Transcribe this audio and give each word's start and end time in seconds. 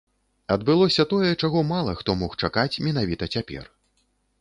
Адбылося 0.55 1.05
тое, 1.11 1.31
чаго 1.43 1.63
мала 1.73 1.95
хто 2.01 2.17
мог 2.25 2.31
чакаць 2.45 2.81
менавіта 2.89 3.33
цяпер. 3.37 3.73